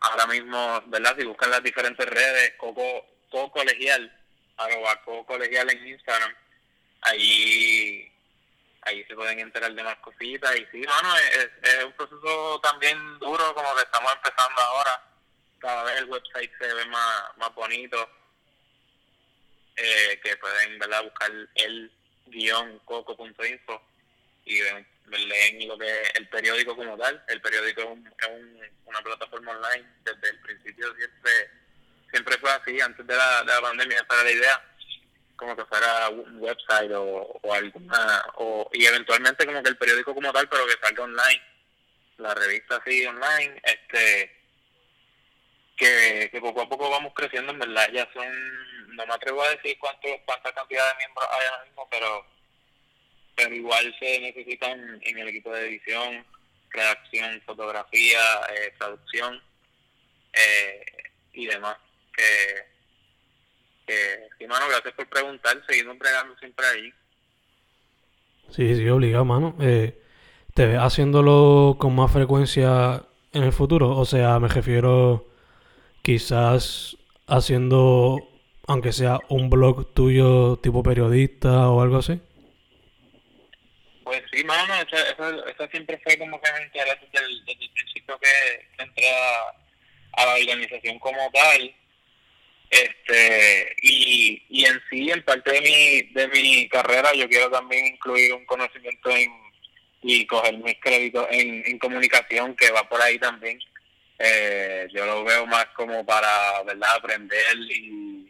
[0.00, 4.12] Ahora mismo verdad si buscan las diferentes redes coco coco colegial
[4.58, 6.34] arroba colegial en Instagram
[7.02, 8.12] ahí
[8.82, 12.98] ahí se pueden enterar de más cositas y sí bueno es, es un proceso también
[13.18, 15.02] duro como que estamos empezando ahora
[15.58, 18.08] cada vez el website se ve más más bonito
[19.76, 21.04] eh, que pueden ¿verdad?
[21.04, 21.92] buscar el
[22.26, 23.82] guion coco.info
[24.44, 24.60] y
[25.16, 27.22] leen lo que es el periódico como tal.
[27.28, 31.50] El periódico es, un, una plataforma online desde el principio siempre
[32.10, 34.74] siempre fue así, antes de la, de la pandemia esa era la idea,
[35.36, 40.14] como que fuera un website o, o alguna, o, y eventualmente como que el periódico
[40.14, 41.42] como tal, pero que salga online,
[42.18, 44.34] la revista así online, este
[45.76, 48.26] que, que poco a poco vamos creciendo, en verdad ya son
[48.98, 52.26] no me atrevo a decir cuánto, cuánta cantidad de miembros hay ahora mismo, pero,
[53.36, 56.26] pero igual se necesitan en el equipo de edición,
[56.70, 58.20] redacción, fotografía,
[58.54, 59.40] eh, traducción
[60.32, 60.84] eh,
[61.32, 61.76] y demás.
[62.18, 66.92] Que, que, sí, mano, gracias por preguntar, seguimos bregando siempre ahí.
[68.50, 69.56] Sí, sí, obligado, mano.
[69.60, 70.02] Eh,
[70.54, 73.96] ¿Te ves haciéndolo con más frecuencia en el futuro?
[73.96, 75.28] O sea, me refiero
[76.02, 78.28] quizás haciendo
[78.68, 82.20] aunque sea un blog tuyo tipo periodista o algo así?
[84.04, 88.18] Pues sí, mano, eso, siempre fue como que me interés desde el, desde el principio
[88.18, 91.74] que, entré a, la organización como tal.
[92.70, 97.86] Este, y, y en sí, en parte de mi, de mi carrera, yo quiero también
[97.86, 99.32] incluir un conocimiento en,
[100.02, 103.58] y coger mis créditos en, en comunicación, que va por ahí también.
[104.18, 108.28] Eh, yo lo veo más como para, ¿verdad?, aprender y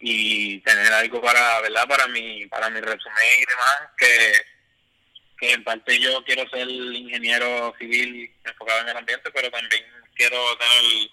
[0.00, 4.32] y tener algo para verdad para mi para mi resumen y demás que,
[5.38, 9.84] que en parte yo quiero ser ingeniero civil enfocado en el ambiente pero también
[10.14, 11.10] quiero tener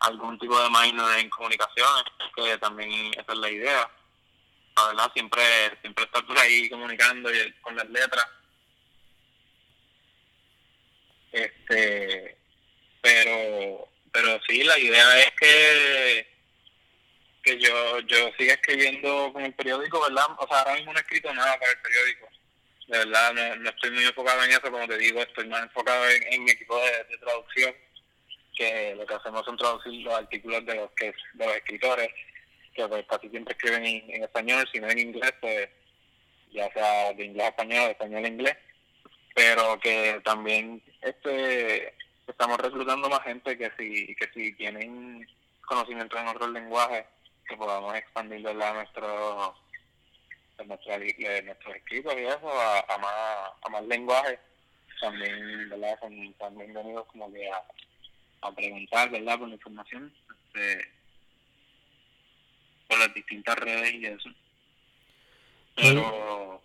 [0.00, 2.04] algún tipo de minor en comunicaciones
[2.34, 3.90] que también esa es la idea
[4.76, 5.42] la verdad siempre
[5.80, 8.26] siempre estar por ahí comunicando y con las letras
[11.32, 12.36] este
[13.00, 16.36] pero pero sí la idea es que
[17.46, 20.26] que yo yo siga escribiendo con el periódico, ¿verdad?
[20.38, 22.28] O sea, ahora mismo no he escrito nada para el periódico.
[22.88, 26.44] De verdad, no, estoy muy enfocado en eso, como te digo, estoy más enfocado en,
[26.44, 27.74] mi equipo de, traducción,
[28.56, 32.08] que lo que hacemos son traducir los artículos de los que de los escritores,
[32.74, 35.68] que pues casi siempre escriben en, español, si no en inglés, pues
[36.50, 38.56] ya sea de inglés a español, de español a inglés,
[39.34, 41.94] pero que también este
[42.26, 45.26] estamos reclutando más gente que si que si tienen
[45.66, 47.04] conocimiento en otros lenguajes
[47.48, 49.54] que podamos expandir a nuestro
[50.64, 50.96] nuestra,
[51.42, 54.38] nuestros escritos y eso a, a más a más lenguajes.
[55.00, 57.62] También verdad son también venidos como que a,
[58.48, 60.88] a preguntar verdad por la información este,
[62.88, 64.30] por las distintas redes y eso.
[65.74, 66.62] Pero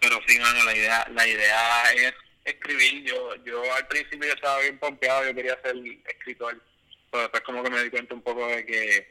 [0.00, 2.14] pero sí mano la idea la idea es
[2.44, 3.04] escribir.
[3.04, 6.62] Yo yo al principio estaba bien pompeado yo quería ser escritor
[7.10, 9.10] pero después como que me di cuenta un poco de que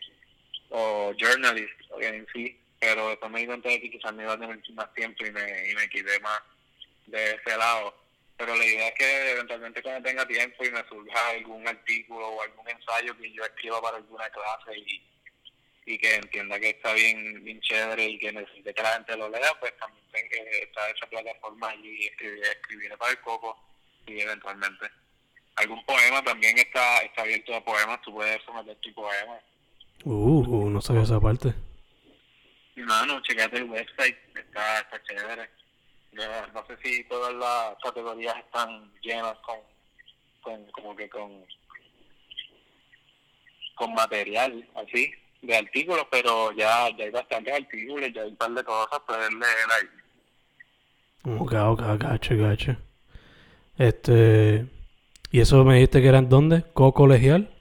[0.69, 4.39] o journalist en sí pero después me di cuenta de que quizás me iba a
[4.39, 6.39] tener más tiempo y me, y me quité más
[7.07, 7.95] de ese lado
[8.37, 12.41] pero la idea es que eventualmente cuando tenga tiempo y me surja algún artículo o
[12.43, 15.03] algún ensayo que yo escriba para alguna clase y,
[15.87, 19.27] y que entienda que está bien, bien chévere y que necesite que la gente lo
[19.29, 20.05] lea, pues también
[20.61, 23.57] está esa plataforma y escribiré para el coco
[24.05, 24.85] y eventualmente.
[25.55, 29.39] Algún poema también está, está abierto a poemas, tú puedes someter tu poema.
[30.03, 31.55] Uh, uh no sabía esa parte.
[32.75, 35.49] No, no, checate el website, está, está chévere
[36.11, 39.57] no sé si todas las categorías están llenas con,
[40.41, 41.45] con como que con
[43.75, 48.51] con material así de artículos pero ya, ya hay bastantes artículos ya hay un par
[48.51, 51.37] de cosas puedes leer ahí.
[51.39, 52.75] Ok ok gacho gacho.
[53.77, 54.65] Este
[55.31, 57.53] y eso me dijiste que eran dónde co colegial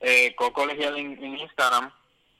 [0.00, 1.90] eh, co colegial en Instagram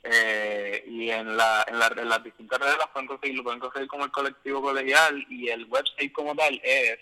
[0.04, 3.60] eh, y en, la, en, la, en, las distintas redes las pueden conseguir, lo pueden
[3.60, 6.98] conseguir como el colectivo colegial y el website como tal es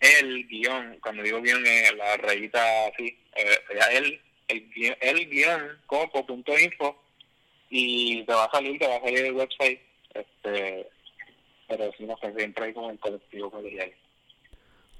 [0.00, 3.58] el guion, cuando digo guion es la rayita así, eh,
[3.92, 7.02] el, el, guion, el guion coco.info
[7.68, 9.80] y te va a salir, te va a salir el website,
[10.14, 10.88] este
[11.68, 13.92] pero si no, pues siempre hay como el colectivo colegial.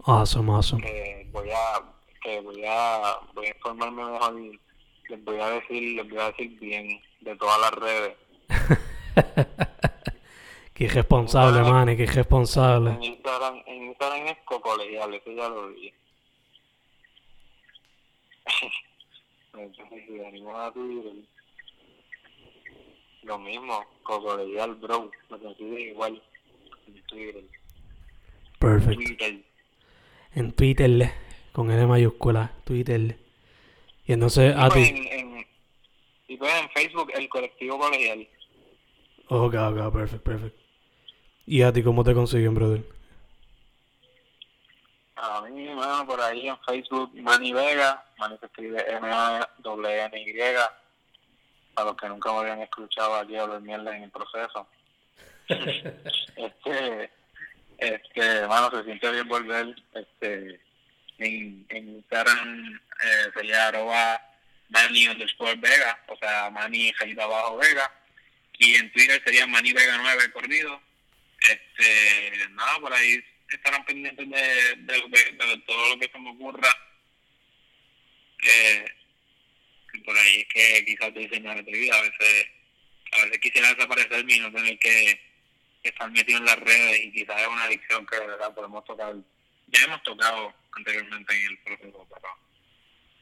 [0.04, 0.86] Awesome, awesome.
[0.86, 1.82] Eh, voy a,
[2.22, 4.34] que voy a, voy a informarme mejor
[5.08, 8.16] les voy a decir, les voy a decir bien de todas las redes.
[10.74, 12.90] qué irresponsable, man, qué irresponsable.
[12.90, 15.92] En Instagram, en Instagram es cocolegial, eso ya lo vi.
[23.22, 26.22] lo mismo, cocolegial, bro, lo consigue igual
[26.86, 27.44] en Twitter.
[28.58, 29.24] Perfecto.
[30.34, 31.12] En Twitter,
[31.52, 33.16] con N mayúscula, Twitter.
[34.06, 35.08] Y entonces a ti...
[35.10, 35.33] En,
[36.34, 38.26] y pues en Facebook el colectivo colegial.
[39.28, 40.60] Ok, ok, perfecto, perfecto.
[41.46, 42.82] ¿Y a ti cómo te consiguen, brother?
[45.14, 50.32] A mí, bueno, por ahí en Facebook, Manny Vega, Manny se escribe M-A-N-Y,
[51.74, 54.66] para los que nunca me habían escuchado aquí hablar mierda en el proceso.
[55.48, 57.10] este,
[57.78, 60.60] este, mano, se siente bien volver, este,
[61.18, 64.20] en, en Instagram eh, sería arroba
[64.68, 67.90] Manny underscore Vega, o sea, Manny Jalita abajo Vega,
[68.58, 70.80] y en Twitter sería Manny Vega 9 corrido.
[71.40, 76.30] Este, nada, por ahí estarán pendientes de, de, lo que, todo lo que se me
[76.30, 76.68] ocurra.
[78.42, 78.84] Eh,
[80.04, 82.46] por ahí es que quizás te diseñar de vida, a veces,
[83.12, 85.20] a veces quisiera desaparecer y no tener que,
[85.84, 89.14] estar metido en las redes y quizás es una adicción que de verdad podemos tocar,
[89.66, 92.28] ya hemos tocado anteriormente en el proceso, pero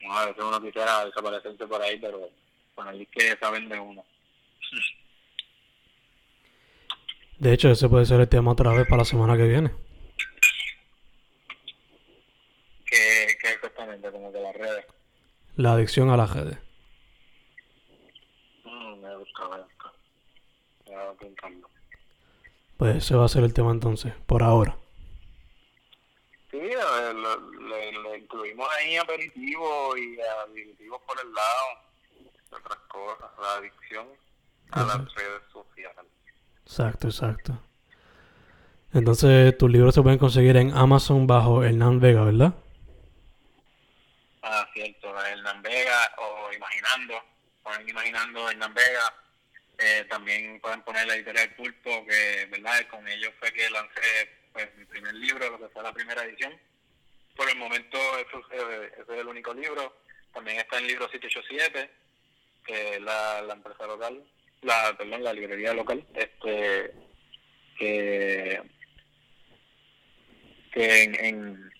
[0.02, 2.28] no, a veces uno quisiera desaparecerse por ahí, pero
[2.76, 4.04] bueno, ahí es que saben de uno.
[7.38, 9.70] De hecho, ese puede ser el tema otra vez para la semana que viene.
[12.86, 14.10] ¿Qué, qué exactamente?
[14.10, 14.86] Como que las redes.
[15.56, 16.58] La adicción a las redes.
[18.64, 19.92] Mm, me gusta, me gusta.
[20.86, 21.62] Me
[22.76, 24.76] Pues ese va a ser el tema entonces, por ahora.
[26.52, 31.66] Sí, le, incluimos ahí aperitivo y adictivos por el lado,
[32.50, 34.06] otras cosas, la adicción
[34.72, 36.04] a las redes sociales.
[36.66, 37.58] Exacto, exacto.
[38.92, 42.52] Entonces, tus libros se pueden conseguir en Amazon bajo Hernán Vega, ¿verdad?
[44.42, 47.14] Ah, cierto, Hernán Vega o Imaginando,
[47.62, 49.14] ponen Imaginando Hernán Vega.
[49.78, 52.86] Eh, también pueden poner la editorial Pulpo, que, ¿verdad?
[52.90, 56.52] Con ellos fue que lancé pues mi primer libro, lo que fue la primera edición.
[57.36, 59.96] Por el momento eso, ese es el único libro.
[60.32, 61.90] También está el libro 787,
[62.66, 64.22] que es la, la empresa local,
[64.62, 66.92] la, perdón, la librería local, este
[67.78, 68.62] que,
[70.72, 71.72] que en, en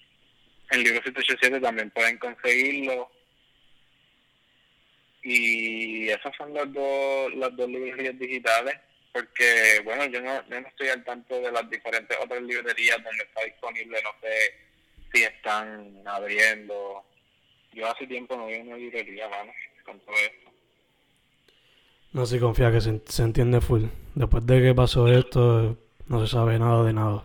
[0.71, 3.11] el libro 787 también pueden conseguirlo.
[5.23, 8.75] Y esas son las dos, las dos librerías digitales.
[9.13, 13.25] Porque, bueno, yo no, yo no estoy al tanto de las diferentes otras librerías donde
[13.25, 14.55] está disponible, no sé
[15.13, 17.05] si están abriendo.
[17.73, 19.53] Yo hace tiempo no voy a una librería, mano,
[19.85, 20.51] con todo esto.
[22.13, 23.85] No se confía que se, se entiende full.
[24.15, 27.25] Después de que pasó esto, no se sabe nada de nada.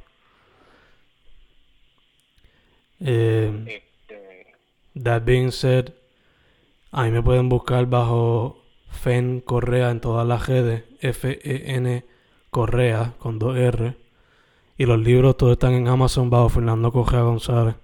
[2.99, 4.55] Eh, Este,
[4.95, 5.93] that being said,
[6.91, 10.83] a mí me pueden buscar bajo Fen Correa en todas las redes.
[11.01, 12.05] F-E-N
[12.49, 13.95] Correa con dos R.
[14.77, 17.75] Y los libros todos están en Amazon bajo Fernando Correa González.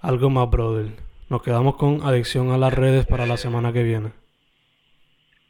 [0.00, 0.92] Algo más, brother.
[1.28, 4.12] Nos quedamos con adicción a las redes para la semana que viene.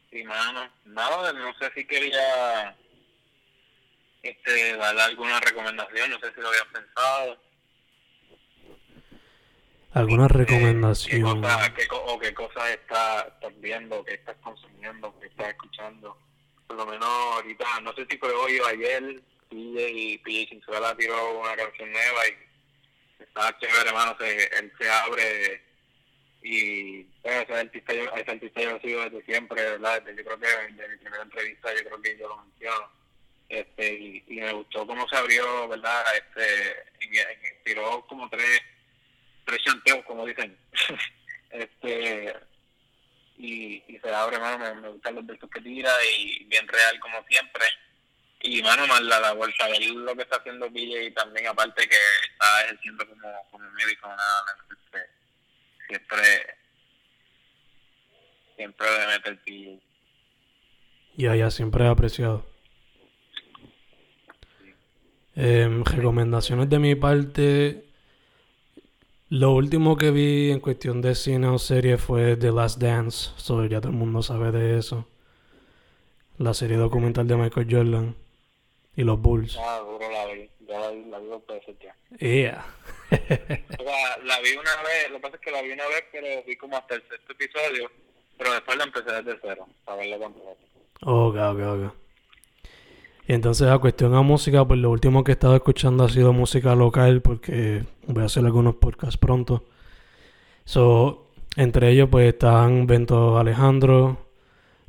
[0.09, 0.67] Sí, mano.
[0.85, 2.75] Nada, no sé si quería
[4.23, 7.37] este, darle alguna recomendación, no sé si lo había pensado.
[9.97, 11.41] ¿Alguna ¿Qué recomendación?
[11.41, 16.15] cosa, qué o qué cosas estás, estás viendo, qué estás consumiendo, qué estás escuchando?
[16.67, 21.39] Por lo menos ahorita, no sé si fue hoy o ayer, PJ, PJ Cinzuela tiró
[21.39, 25.63] una canción nueva y está chévere, hermano, se, él se abre
[26.43, 30.03] y pues, ese artista, yo, ese artista yo lo sigo desde siempre, ¿verdad?
[30.03, 32.91] Desde, yo creo que de mi primera entrevista yo creo que yo lo menciono.
[33.49, 36.03] Este, y, y me gustó cómo se abrió, ¿verdad?
[36.15, 38.61] Este, y, y tiró como tres
[39.47, 40.55] tres chanteos, como dicen.
[41.49, 42.35] este
[43.37, 46.99] y, y se abre, mano, me, me gustan los versos que tira y bien real
[46.99, 47.65] como siempre.
[48.41, 51.87] Y, mano, más la, la vuelta ver lo que está haciendo PJ y también aparte
[51.87, 51.97] que
[52.31, 55.09] está ejerciendo como, como médico, nada, este,
[55.87, 56.55] siempre,
[58.55, 59.83] siempre le mete el PJ.
[61.15, 62.45] Ya, ya, siempre he apreciado.
[65.35, 67.86] Em, recomendaciones de mi parte.
[69.29, 73.31] Lo último que vi en cuestión de cine o serie fue The Last Dance.
[73.35, 75.05] So, ya todo el mundo sabe de eso.
[76.37, 78.15] La serie documental de Michael Jordan
[78.95, 79.57] y los Bulls.
[79.59, 81.95] Ah, duro la vi, ya la vi, la vi dos veces ya.
[82.19, 82.65] Yeah.
[83.79, 86.05] O sea, la vi una vez, lo que pasa es que la vi una vez,
[86.11, 87.91] pero vi como hasta el sexto episodio,
[88.37, 90.51] pero después la empecé desde cero, para verla completa.
[91.03, 92.06] Ok, ok, ok.
[93.27, 96.31] Y entonces a cuestión a música, pues lo último que he estado escuchando ha sido
[96.31, 99.65] música local porque voy a hacer algunos podcasts pronto.
[100.63, 104.29] So, entre ellos pues están Bento Alejandro,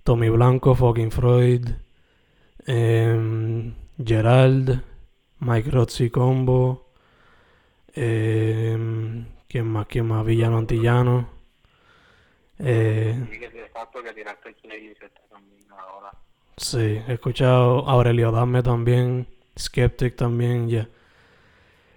[0.05, 1.69] Tommy Blanco, Fucking Freud,
[2.65, 3.75] em,
[4.05, 4.83] Gerald,
[5.41, 6.93] Mike Rozzi Combo,
[7.93, 9.87] em, ¿quién más?
[9.89, 10.25] ¿Quién más?
[10.25, 11.29] Villano Antillano.
[12.61, 13.17] Eh.
[16.59, 20.89] Sí, he escuchado Aurelio Dame también, Skeptic también, ya.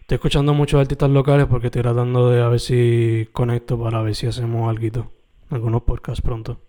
[0.02, 4.14] Estoy escuchando muchos artistas locales porque estoy tratando de a ver si conecto para ver
[4.14, 5.12] si hacemos algo.
[5.50, 6.62] Algunos podcasts pronto.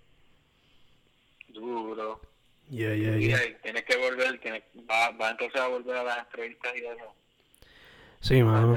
[1.49, 2.20] Duro.
[2.70, 3.36] Yeah, yeah, Y yeah.
[3.36, 7.14] ahí tienes que volver, tienes, va, va entonces a volver a las entrevistas y eso.
[8.20, 8.74] Sí, mano.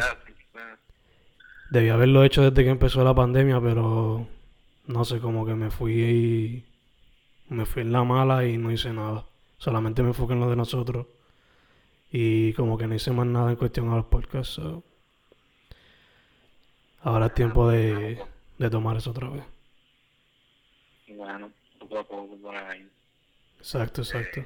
[0.52, 0.78] Bueno.
[1.70, 4.28] Debí haberlo hecho desde que empezó la pandemia, pero
[4.88, 6.66] no sé, como que me fui
[7.50, 9.26] me fui en la mala y no hice nada.
[9.58, 11.08] Solamente me enfoqué en lo de nosotros.
[12.12, 14.56] Y como que no hice más nada en cuestión a los podcasts.
[14.56, 14.84] so.
[17.02, 18.20] Ahora es tiempo de,
[18.58, 19.44] de tomar eso otra vez.
[21.08, 22.90] Bueno, poco a poco por ahí.
[23.60, 24.44] Exacto, exacto.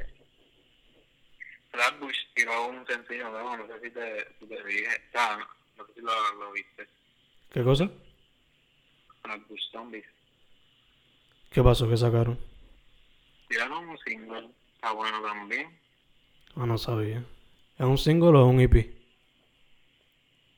[1.71, 5.37] Flatbush tiró un sencillo nuevo, no sé si te, si te dije, no,
[5.77, 6.87] no sé si lo, lo viste.
[7.51, 7.89] ¿Qué cosa?
[9.21, 10.05] Flatbush Zombies.
[11.51, 11.87] ¿Qué pasó?
[11.87, 12.48] ¿Qué sacaron?
[13.49, 15.75] Tiraron un single, está bueno también.
[16.55, 17.23] Ah, no sabía.
[17.79, 18.93] ¿Es un single o un EP?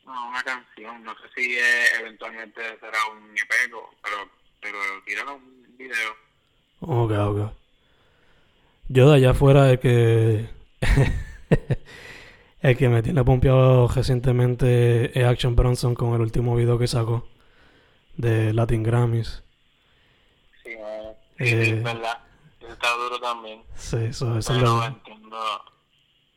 [0.05, 3.49] No, una canción, no sé si eh, eventualmente será un EP,
[4.03, 4.29] pero,
[4.59, 6.11] pero tiraron un video.
[6.81, 7.53] Ok, ok.
[8.89, 10.49] Yo de allá afuera el que
[12.61, 17.25] el que me tiene pompeado recientemente es Action Bronson con el último video que sacó
[18.17, 19.43] de Latin Grammys.
[20.63, 20.71] Sí.
[20.71, 21.15] Eh.
[21.39, 22.30] Sí, es verdad.
[22.71, 23.63] Está duro también.
[23.75, 25.65] Sí, eso, eso es Pero lo entiendo.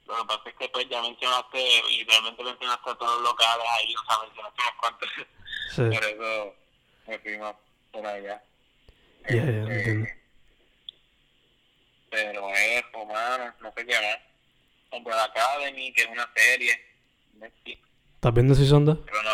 [0.07, 3.95] Lo que pasa es que pues ya mencionaste, literalmente mencionaste a todos los locales ahí,
[3.95, 5.09] o sea, mencionaste unos cuantos.
[5.71, 6.55] Sí, Por eso
[7.07, 7.55] me fui más
[7.91, 8.43] por allá.
[9.29, 10.09] ya, ya, Este, entiendo.
[12.11, 14.19] Pero eso, mano, no sé qué más.
[14.93, 16.81] Umbrella Academy, que es una serie.
[18.15, 18.97] ¿Estás viendo si sonda?
[19.05, 19.31] Pero no.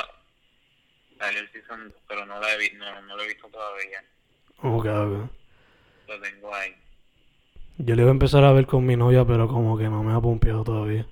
[1.18, 4.03] Salió el season, pero no la he, vi- no, no lo he visto todavía.
[4.62, 5.30] Ok, ok.
[6.09, 6.74] Lo tengo ahí.
[7.83, 10.12] Yo le iba a empezar a ver con mi novia, pero como que no me
[10.12, 11.07] ha pompeado todavía.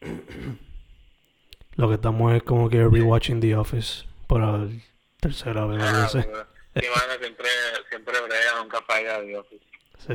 [1.76, 4.68] Lo que estamos es como que rewatching The Office por la
[5.20, 6.22] tercera vez, no Ah, sé.
[6.22, 7.48] pero Sí, mano, siempre,
[7.90, 9.46] siempre brega, nunca falla Dios.
[9.98, 10.14] Sí.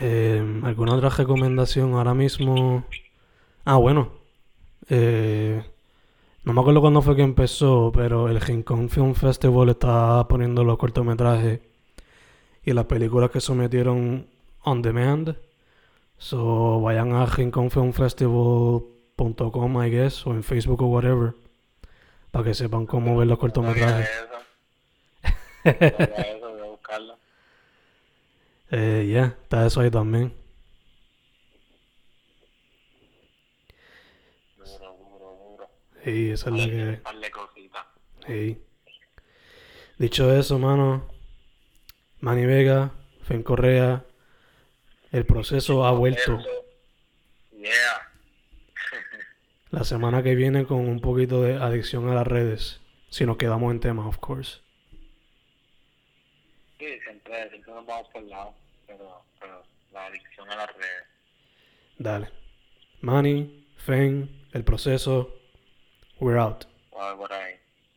[0.00, 2.84] Eh, ¿Alguna otra recomendación ahora mismo?
[3.64, 4.12] Ah, bueno.
[4.88, 5.62] Eh,
[6.42, 10.78] no me acuerdo cuándo fue que empezó, pero el Rincón Film Festival está poniendo los
[10.78, 11.60] cortometrajes
[12.64, 14.26] y las películas que sometieron
[14.62, 15.36] on demand.
[16.18, 21.34] So vayan a rinconfilmfestival.com, I guess, o en Facebook o whatever,
[22.30, 24.08] para que sepan cómo ver los cortometrajes.
[24.08, 24.34] No eso.
[25.64, 27.16] No sabía eso, voy a buscarlo.
[28.70, 30.32] Eh, ya, está eso ahí también.
[34.58, 35.68] Duro, duro, duro.
[36.04, 37.00] Y esa es la que...
[38.26, 38.62] Sí.
[39.98, 41.06] Dicho eso, mano,
[42.24, 42.90] Manny Vega,
[43.24, 44.02] Fen Correa,
[45.12, 46.38] el proceso ha vuelto
[47.52, 48.10] Yeah.
[49.70, 52.80] la semana que viene con un poquito de adicción a las redes.
[53.10, 54.62] Si nos quedamos en tema, of course.
[56.78, 58.54] Sí, siempre, siempre nos vamos por el lado,
[58.86, 59.62] pero, pero
[59.92, 61.04] la adicción a las redes.
[61.98, 62.30] Dale.
[63.02, 65.34] Manny, Fen, el proceso,
[66.20, 66.64] we're out.